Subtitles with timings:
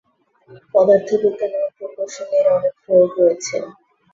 [0.73, 3.55] পদার্থবিজ্ঞান এবং প্রকৌশলে এর অনেক প্রয়োগ রয়েছে।